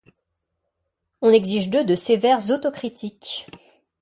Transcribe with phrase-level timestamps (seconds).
[1.21, 3.45] On exige d'eux de sévères autocritiques.